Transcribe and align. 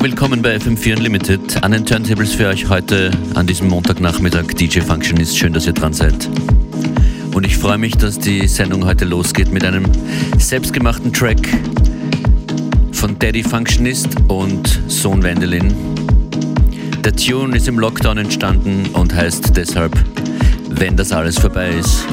Willkommen 0.00 0.42
bei 0.42 0.56
FM4 0.56 0.96
Unlimited. 0.96 1.64
An 1.64 1.72
den 1.72 1.84
Turntables 1.84 2.32
für 2.32 2.46
euch 2.46 2.68
heute 2.68 3.10
an 3.34 3.48
diesem 3.48 3.68
Montagnachmittag 3.68 4.46
DJ 4.54 4.78
Functionist. 4.80 5.36
Schön, 5.36 5.52
dass 5.52 5.66
ihr 5.66 5.72
dran 5.72 5.92
seid. 5.92 6.28
Und 7.34 7.44
ich 7.44 7.56
freue 7.56 7.78
mich, 7.78 7.96
dass 7.96 8.16
die 8.16 8.46
Sendung 8.46 8.86
heute 8.86 9.04
losgeht 9.04 9.50
mit 9.50 9.64
einem 9.64 9.84
selbstgemachten 10.38 11.12
Track 11.12 11.48
von 12.92 13.18
Daddy 13.18 13.42
Functionist 13.42 14.08
und 14.28 14.80
Sohn 14.86 15.24
Wendelin. 15.24 15.74
Der 17.04 17.14
Tune 17.16 17.56
ist 17.56 17.66
im 17.66 17.80
Lockdown 17.80 18.18
entstanden 18.18 18.86
und 18.92 19.12
heißt 19.12 19.56
deshalb, 19.56 19.92
wenn 20.68 20.96
das 20.96 21.10
alles 21.10 21.38
vorbei 21.38 21.70
ist. 21.70 22.06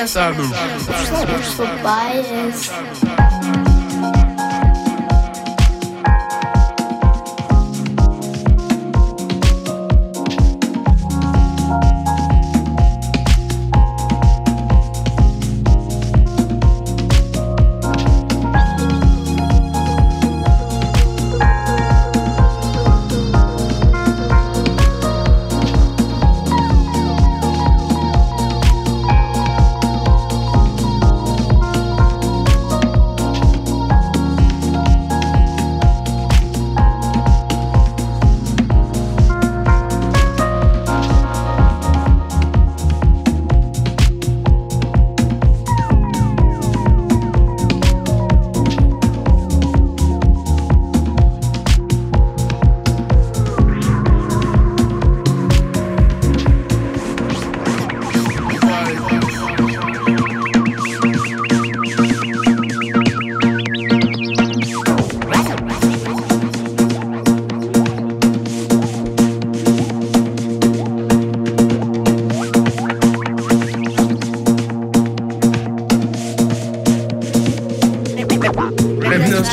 Wenn 0.00 0.06
das 0.06 1.52
vorbei 1.52 3.19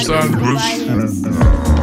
Bruce. 0.08 1.77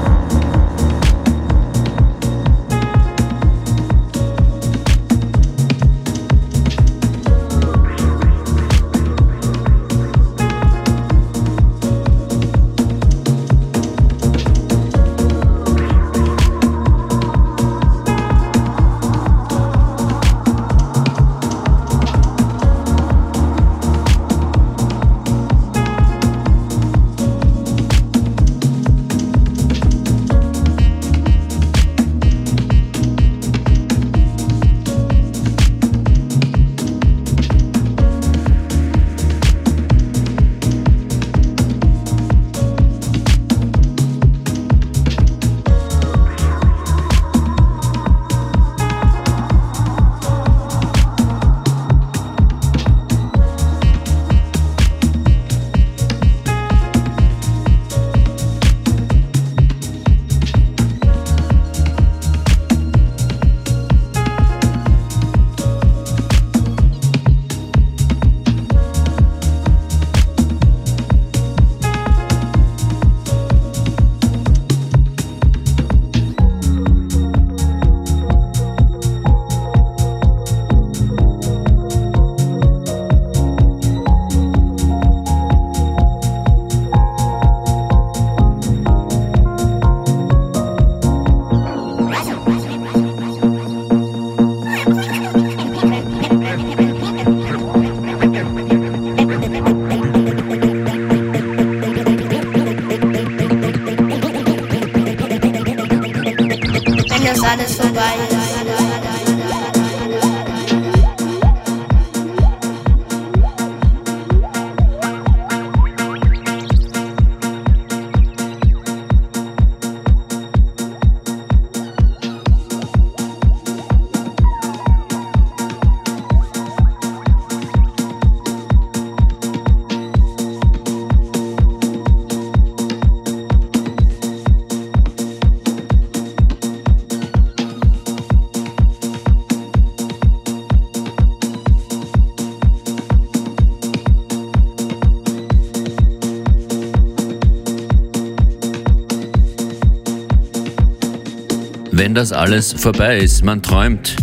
Wenn 152.14 152.20
das 152.20 152.30
alles 152.30 152.72
vorbei 152.72 153.18
ist. 153.18 153.44
Man 153.44 153.60
träumt 153.60 154.14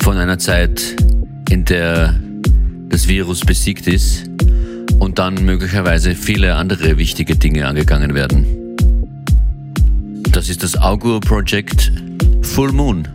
von 0.00 0.18
einer 0.18 0.38
Zeit, 0.38 0.96
in 1.48 1.64
der 1.64 2.14
das 2.90 3.08
Virus 3.08 3.40
besiegt 3.40 3.86
ist 3.86 4.28
und 4.98 5.18
dann 5.18 5.46
möglicherweise 5.46 6.14
viele 6.14 6.56
andere 6.56 6.98
wichtige 6.98 7.36
Dinge 7.36 7.66
angegangen 7.66 8.14
werden. 8.14 8.44
Das 10.30 10.50
ist 10.50 10.62
das 10.62 10.76
Augur 10.76 11.22
Project 11.22 11.90
Full 12.42 12.72
Moon. 12.72 13.08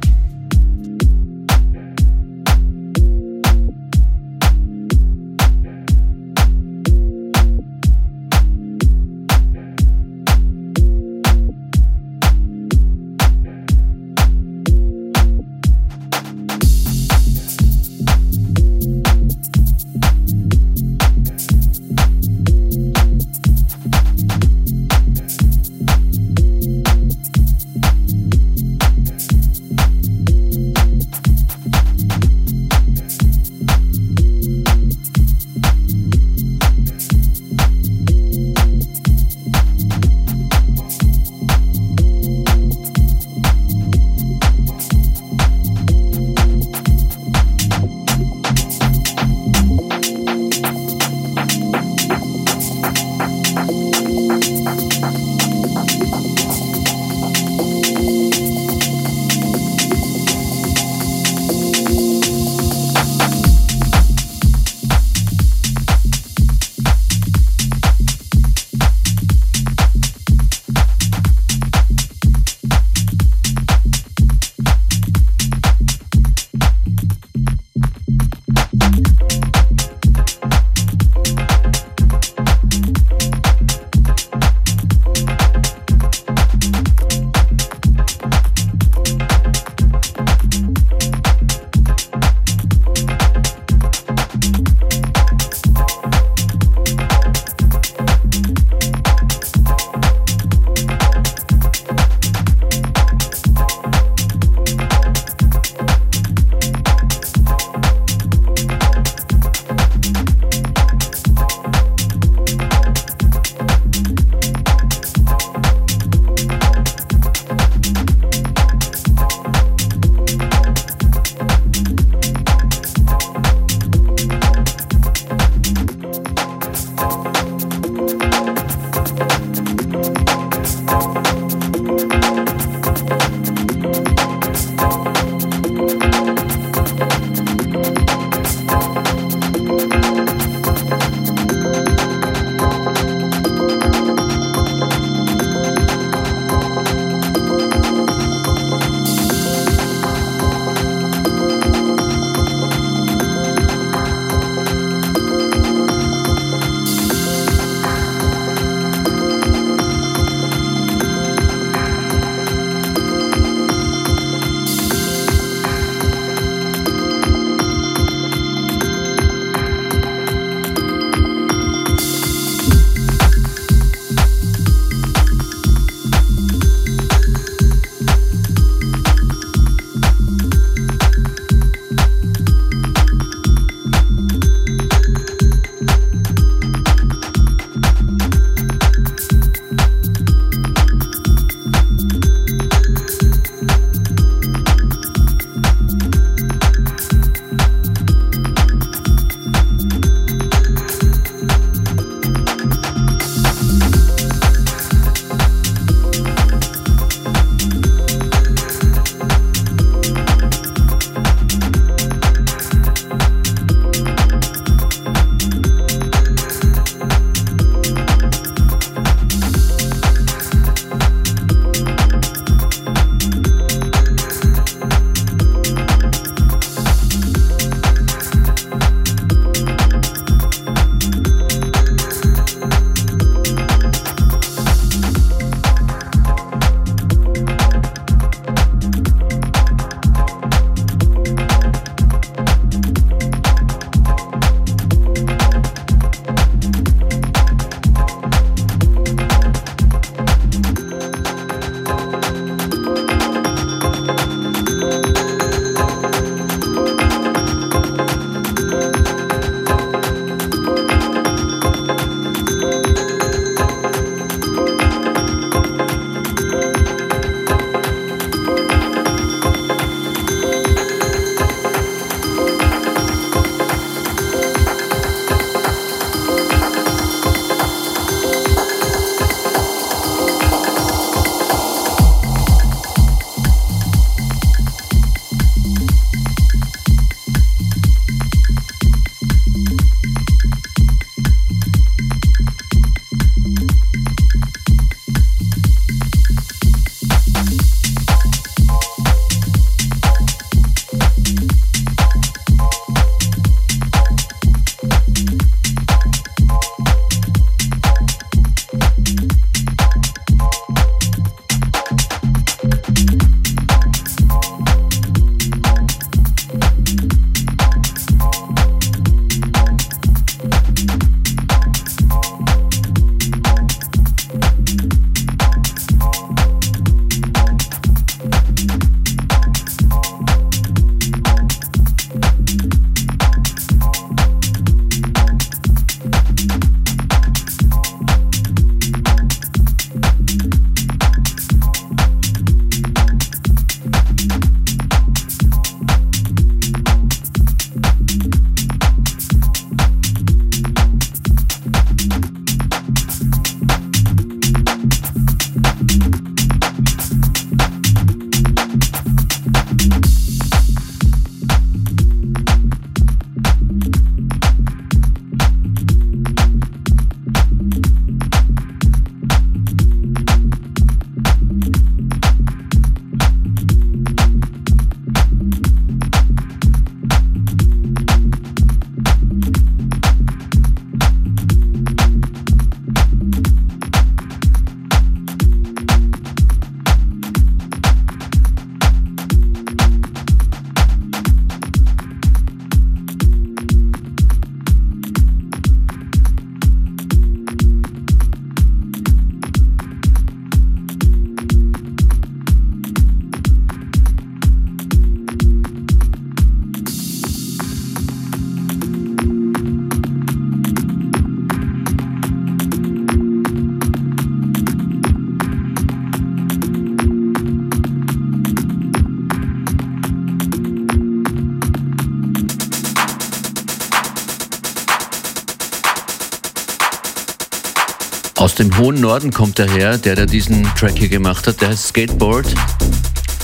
Hohen 428.84 429.00
Norden 429.00 429.32
kommt 429.32 429.60
er 429.60 429.72
her, 429.72 429.98
der, 429.98 430.18
der 430.18 430.26
diesen 430.26 430.64
Track 430.76 430.98
hier 430.98 431.08
gemacht 431.08 431.48
hat. 431.48 431.62
Der 431.62 431.70
heißt 431.70 431.88
Skateboard. 431.88 432.54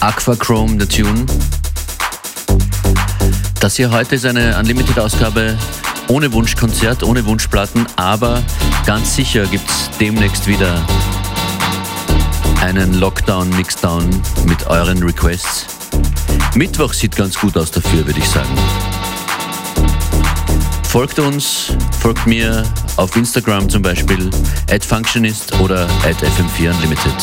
Aquachrome, 0.01 0.75
der 0.75 0.89
Tune. 0.89 1.25
Das 3.62 3.77
hier 3.77 3.89
heute 3.89 4.15
ist 4.15 4.25
eine 4.25 4.58
Unlimited-Ausgabe 4.60 5.58
ohne 6.10 6.34
Wunschkonzert, 6.34 7.03
ohne 7.03 7.25
Wunschplatten, 7.25 7.86
aber 7.96 8.43
ganz 8.86 9.15
sicher 9.15 9.46
gibt 9.46 9.69
es 9.69 9.89
demnächst 9.98 10.46
wieder 10.46 10.86
einen 12.62 12.96
Lockdown-Mixdown 12.96 14.10
mit 14.46 14.67
euren 14.67 15.01
Requests. 15.01 15.67
Mittwoch 16.55 16.91
sieht 16.91 17.15
ganz 17.15 17.39
gut 17.39 17.55
aus 17.55 17.72
dafür, 17.72 18.05
würde 18.05 18.19
ich 18.19 18.27
sagen. 18.27 18.50
Folgt 20.89 21.19
uns, 21.19 21.72
folgt 22.00 22.25
mir 22.25 22.63
auf 22.98 23.15
Instagram 23.15 23.69
zum 23.69 23.84
Beispiel, 23.84 24.27
at 24.72 24.84
Functionist 24.84 25.53
oder 25.60 25.84
at 26.03 26.15
FM4 26.15 26.74
Unlimited. 26.74 27.13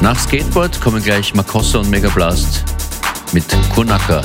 Nach 0.00 0.18
Skateboard 0.18 0.80
kommen 0.80 1.02
gleich 1.02 1.34
Makossa 1.34 1.80
und 1.80 1.90
Mega 1.90 2.08
Blast 2.08 2.64
mit 3.34 3.44
Kunaka. 3.74 4.22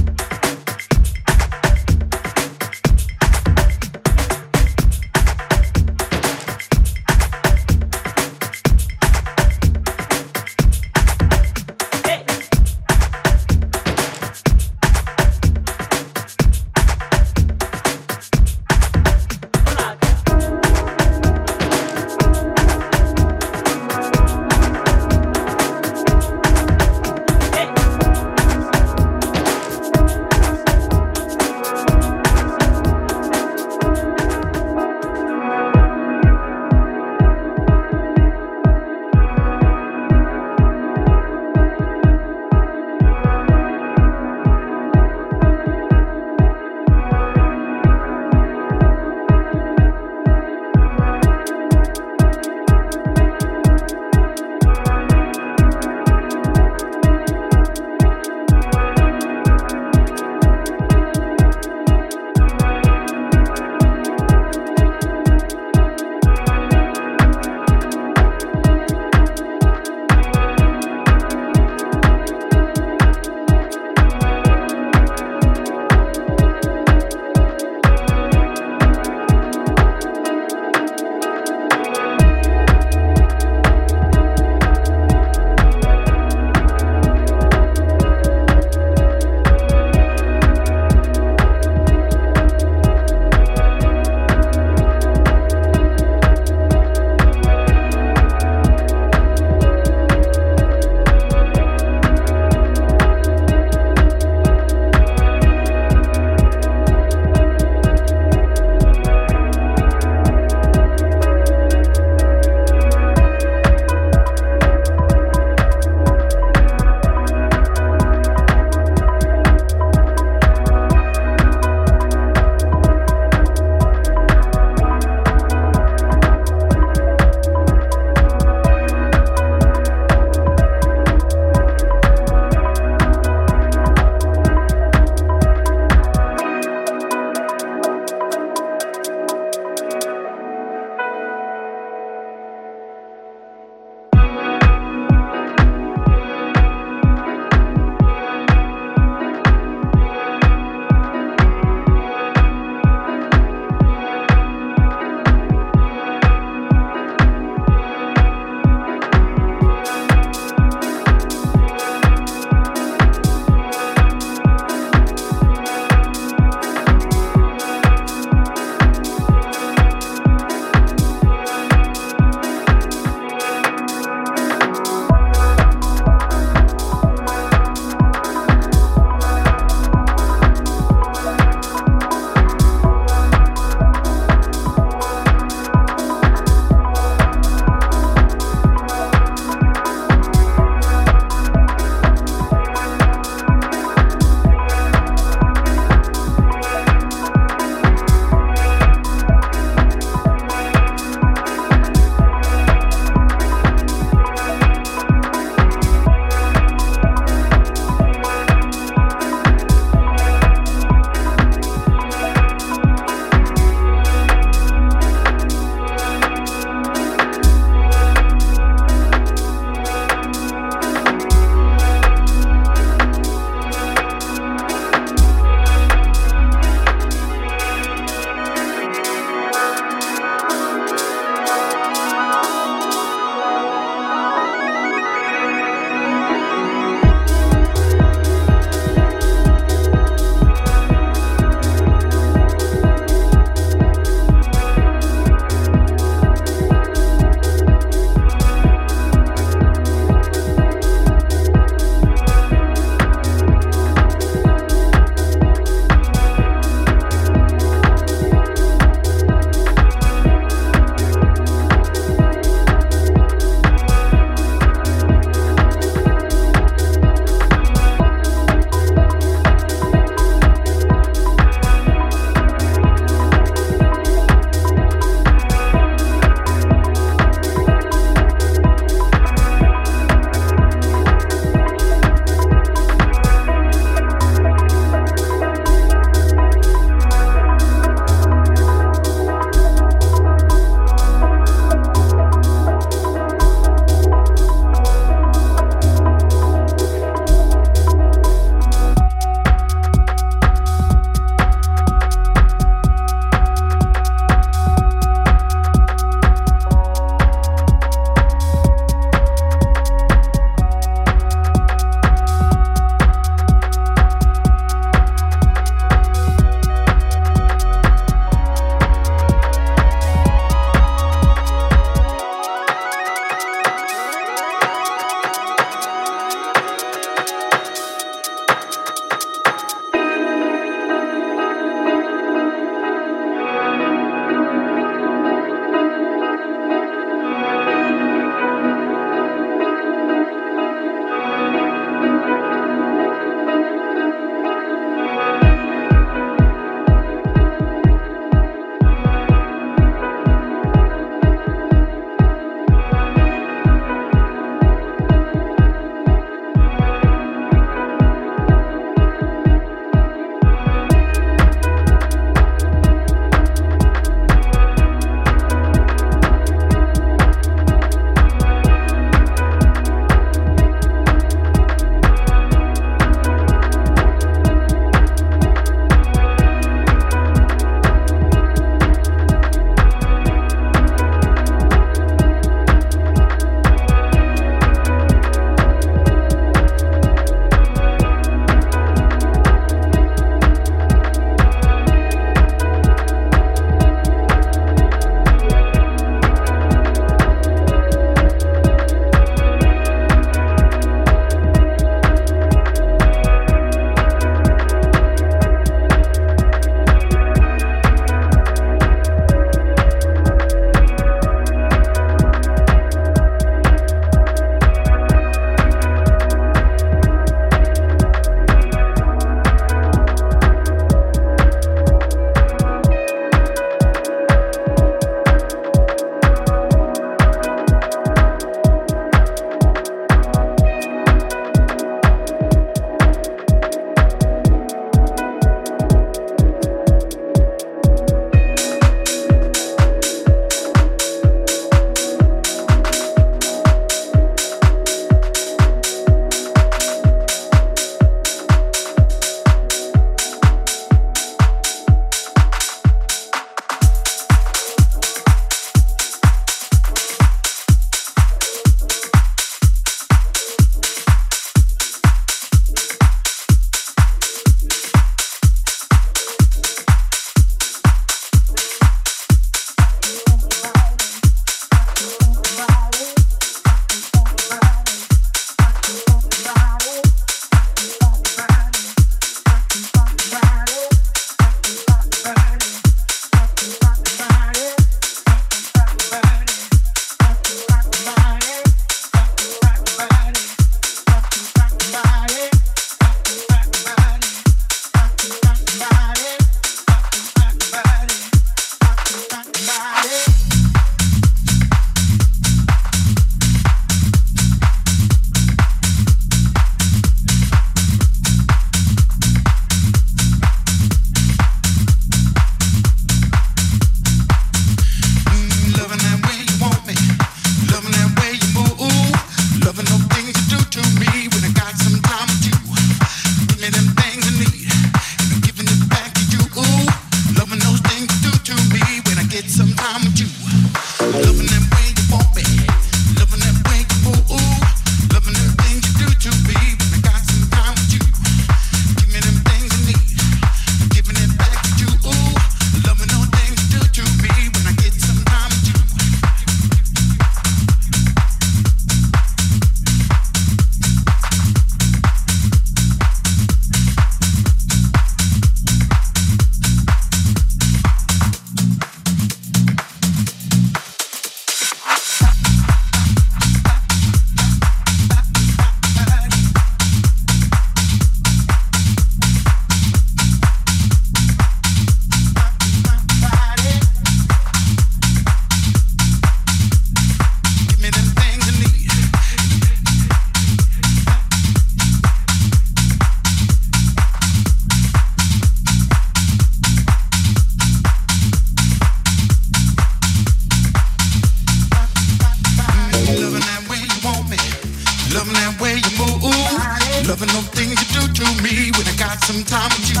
To 598.16 598.42
me 598.42 598.70
when 598.72 598.86
I 598.88 598.96
got 598.96 599.22
some 599.24 599.44
time 599.44 599.68
with 599.76 599.92
you. 599.92 600.00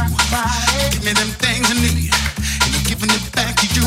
Give 0.90 1.04
me 1.04 1.12
them 1.12 1.28
things 1.36 1.68
I 1.68 1.74
need. 1.74 2.08
And 2.64 2.74
I'm 2.74 2.84
giving 2.84 3.10
it 3.10 3.32
back 3.32 3.56
to 3.56 3.66
you. 3.76 3.82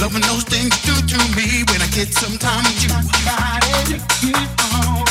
Loving 0.00 0.22
those 0.22 0.44
things 0.44 0.72
you 0.86 0.94
do 1.02 1.18
to 1.18 1.36
me 1.36 1.62
when 1.68 1.82
I 1.82 1.88
get 1.92 2.14
some 2.14 2.38
time 2.38 2.64
with 2.64 2.84
you. 2.84 4.46
das 4.66 5.05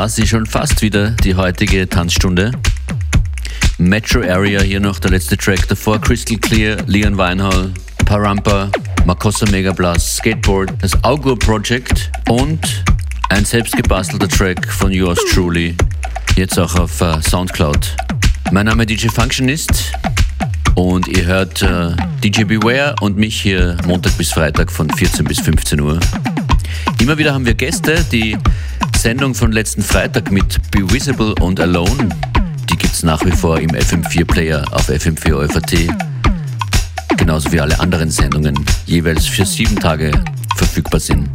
war 0.00 0.08
sie 0.08 0.26
schon 0.26 0.46
fast 0.46 0.80
wieder, 0.80 1.10
die 1.10 1.34
heutige 1.34 1.86
Tanzstunde. 1.86 2.52
Metro 3.76 4.22
Area 4.22 4.62
hier 4.62 4.80
noch 4.80 4.98
der 4.98 5.10
letzte 5.10 5.36
Track, 5.36 5.68
davor 5.68 6.00
Crystal 6.00 6.38
Clear, 6.38 6.78
Leon 6.86 7.18
Weinhall, 7.18 7.70
Parampa, 8.06 8.70
Makossa 9.04 9.44
Megablast, 9.50 10.16
Skateboard, 10.16 10.72
das 10.80 11.04
Augur 11.04 11.38
Project 11.38 12.10
und 12.30 12.82
ein 13.28 13.44
selbstgebastelter 13.44 14.26
Track 14.26 14.72
von 14.72 14.90
yours 14.90 15.18
truly, 15.34 15.76
jetzt 16.34 16.58
auch 16.58 16.76
auf 16.76 17.02
uh, 17.02 17.20
Soundcloud. 17.20 17.94
Mein 18.52 18.64
Name 18.64 18.84
ist 18.84 18.88
DJ 18.88 19.08
Functionist 19.08 19.92
und 20.76 21.08
ihr 21.08 21.26
hört 21.26 21.62
uh, 21.62 21.94
DJ 22.24 22.44
Beware 22.44 22.94
und 23.02 23.18
mich 23.18 23.38
hier 23.38 23.76
Montag 23.86 24.16
bis 24.16 24.32
Freitag 24.32 24.72
von 24.72 24.88
14 24.88 25.26
bis 25.26 25.40
15 25.40 25.78
Uhr. 25.78 26.00
Immer 27.00 27.18
wieder 27.18 27.34
haben 27.34 27.44
wir 27.44 27.52
Gäste, 27.52 28.02
die 28.10 28.38
Sendung 29.00 29.34
von 29.34 29.50
letzten 29.50 29.80
Freitag 29.80 30.30
mit 30.30 30.70
Be 30.70 30.80
Visible 30.92 31.34
und 31.40 31.58
Alone, 31.58 32.10
die 32.68 32.76
gibt 32.76 32.92
es 32.92 33.02
nach 33.02 33.24
wie 33.24 33.30
vor 33.30 33.58
im 33.58 33.70
FM4-Player 33.70 34.62
auf 34.72 34.90
FM4 34.90 35.42
OFAT. 35.42 35.88
Genauso 37.16 37.50
wie 37.50 37.62
alle 37.62 37.80
anderen 37.80 38.10
Sendungen 38.10 38.54
jeweils 38.84 39.24
für 39.24 39.46
sieben 39.46 39.76
Tage 39.76 40.12
verfügbar 40.54 41.00
sind. 41.00 41.30